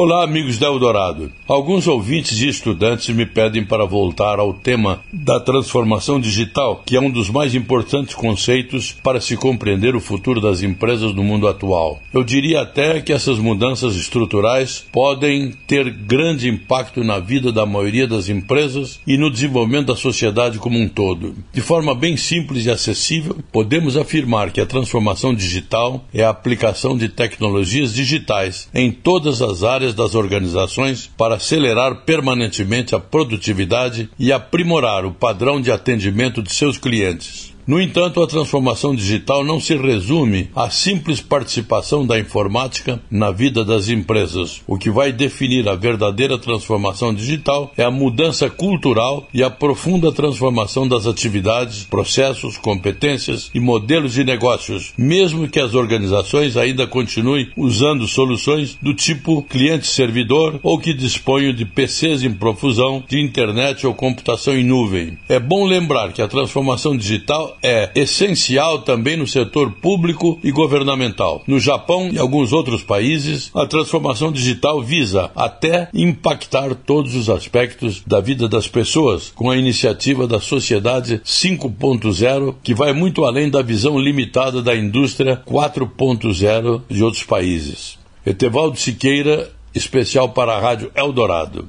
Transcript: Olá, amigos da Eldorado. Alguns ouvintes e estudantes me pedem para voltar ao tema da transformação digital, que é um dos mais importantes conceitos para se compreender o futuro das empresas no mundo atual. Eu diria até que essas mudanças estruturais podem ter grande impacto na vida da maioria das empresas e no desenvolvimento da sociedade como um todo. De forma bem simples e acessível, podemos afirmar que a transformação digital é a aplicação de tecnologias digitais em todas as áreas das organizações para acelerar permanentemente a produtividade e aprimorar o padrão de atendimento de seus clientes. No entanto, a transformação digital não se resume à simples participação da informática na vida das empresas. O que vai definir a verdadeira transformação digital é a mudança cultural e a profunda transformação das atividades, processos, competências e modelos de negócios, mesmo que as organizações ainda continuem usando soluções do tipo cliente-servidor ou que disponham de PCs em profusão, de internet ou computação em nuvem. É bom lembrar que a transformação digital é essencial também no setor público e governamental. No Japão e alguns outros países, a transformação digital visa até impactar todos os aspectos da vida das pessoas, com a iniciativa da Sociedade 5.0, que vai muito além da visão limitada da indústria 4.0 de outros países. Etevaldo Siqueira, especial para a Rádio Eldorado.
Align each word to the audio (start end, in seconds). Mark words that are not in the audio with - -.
Olá, 0.00 0.22
amigos 0.22 0.58
da 0.58 0.68
Eldorado. 0.68 1.32
Alguns 1.48 1.88
ouvintes 1.88 2.40
e 2.40 2.46
estudantes 2.46 3.12
me 3.12 3.26
pedem 3.26 3.64
para 3.64 3.84
voltar 3.84 4.38
ao 4.38 4.54
tema 4.54 5.00
da 5.12 5.40
transformação 5.40 6.20
digital, 6.20 6.84
que 6.86 6.94
é 6.94 7.00
um 7.00 7.10
dos 7.10 7.28
mais 7.28 7.52
importantes 7.52 8.14
conceitos 8.14 8.92
para 9.02 9.20
se 9.20 9.36
compreender 9.36 9.96
o 9.96 10.00
futuro 10.00 10.40
das 10.40 10.62
empresas 10.62 11.12
no 11.12 11.24
mundo 11.24 11.48
atual. 11.48 12.00
Eu 12.14 12.22
diria 12.22 12.60
até 12.60 13.00
que 13.00 13.12
essas 13.12 13.40
mudanças 13.40 13.96
estruturais 13.96 14.86
podem 14.92 15.50
ter 15.66 15.90
grande 15.90 16.48
impacto 16.48 17.02
na 17.02 17.18
vida 17.18 17.50
da 17.50 17.66
maioria 17.66 18.06
das 18.06 18.28
empresas 18.28 19.00
e 19.04 19.18
no 19.18 19.28
desenvolvimento 19.28 19.86
da 19.86 19.96
sociedade 19.96 20.60
como 20.60 20.78
um 20.78 20.88
todo. 20.88 21.34
De 21.52 21.60
forma 21.60 21.92
bem 21.92 22.16
simples 22.16 22.66
e 22.66 22.70
acessível, 22.70 23.36
podemos 23.50 23.96
afirmar 23.96 24.52
que 24.52 24.60
a 24.60 24.66
transformação 24.66 25.34
digital 25.34 26.04
é 26.14 26.22
a 26.22 26.30
aplicação 26.30 26.96
de 26.96 27.08
tecnologias 27.08 27.92
digitais 27.92 28.68
em 28.72 28.92
todas 28.92 29.42
as 29.42 29.64
áreas 29.64 29.87
das 29.94 30.14
organizações 30.14 31.10
para 31.16 31.36
acelerar 31.36 32.04
permanentemente 32.04 32.94
a 32.94 33.00
produtividade 33.00 34.08
e 34.18 34.32
aprimorar 34.32 35.04
o 35.04 35.12
padrão 35.12 35.60
de 35.60 35.70
atendimento 35.70 36.42
de 36.42 36.52
seus 36.52 36.78
clientes. 36.78 37.57
No 37.68 37.78
entanto, 37.78 38.22
a 38.22 38.26
transformação 38.26 38.94
digital 38.94 39.44
não 39.44 39.60
se 39.60 39.76
resume 39.76 40.48
à 40.56 40.70
simples 40.70 41.20
participação 41.20 42.06
da 42.06 42.18
informática 42.18 42.98
na 43.10 43.30
vida 43.30 43.62
das 43.62 43.90
empresas. 43.90 44.62
O 44.66 44.78
que 44.78 44.90
vai 44.90 45.12
definir 45.12 45.68
a 45.68 45.74
verdadeira 45.74 46.38
transformação 46.38 47.12
digital 47.12 47.70
é 47.76 47.84
a 47.84 47.90
mudança 47.90 48.48
cultural 48.48 49.28
e 49.34 49.42
a 49.42 49.50
profunda 49.50 50.10
transformação 50.10 50.88
das 50.88 51.06
atividades, 51.06 51.84
processos, 51.84 52.56
competências 52.56 53.50
e 53.54 53.60
modelos 53.60 54.14
de 54.14 54.24
negócios, 54.24 54.94
mesmo 54.96 55.46
que 55.46 55.60
as 55.60 55.74
organizações 55.74 56.56
ainda 56.56 56.86
continuem 56.86 57.50
usando 57.54 58.08
soluções 58.08 58.78
do 58.80 58.94
tipo 58.94 59.42
cliente-servidor 59.42 60.58
ou 60.62 60.78
que 60.78 60.94
disponham 60.94 61.52
de 61.52 61.66
PCs 61.66 62.22
em 62.22 62.32
profusão, 62.32 63.04
de 63.06 63.20
internet 63.20 63.86
ou 63.86 63.92
computação 63.92 64.56
em 64.56 64.64
nuvem. 64.64 65.18
É 65.28 65.38
bom 65.38 65.66
lembrar 65.66 66.14
que 66.14 66.22
a 66.22 66.28
transformação 66.28 66.96
digital 66.96 67.57
é 67.62 67.90
essencial 67.94 68.80
também 68.80 69.16
no 69.16 69.26
setor 69.26 69.72
público 69.72 70.38
e 70.42 70.50
governamental. 70.50 71.42
No 71.46 71.58
Japão 71.58 72.10
e 72.12 72.18
alguns 72.18 72.52
outros 72.52 72.82
países, 72.82 73.50
a 73.54 73.66
transformação 73.66 74.32
digital 74.32 74.82
visa 74.82 75.30
até 75.34 75.88
impactar 75.92 76.74
todos 76.74 77.14
os 77.14 77.28
aspectos 77.28 78.02
da 78.06 78.20
vida 78.20 78.48
das 78.48 78.68
pessoas, 78.68 79.32
com 79.34 79.50
a 79.50 79.56
iniciativa 79.56 80.26
da 80.26 80.40
Sociedade 80.40 81.20
5.0, 81.24 82.54
que 82.62 82.74
vai 82.74 82.92
muito 82.92 83.24
além 83.24 83.50
da 83.50 83.62
visão 83.62 83.98
limitada 83.98 84.62
da 84.62 84.74
indústria 84.74 85.40
4.0 85.46 86.82
de 86.88 87.02
outros 87.02 87.22
países. 87.22 87.98
Etevaldo 88.24 88.78
Siqueira, 88.78 89.50
especial 89.74 90.30
para 90.30 90.54
a 90.54 90.60
Rádio 90.60 90.90
Eldorado. 90.94 91.68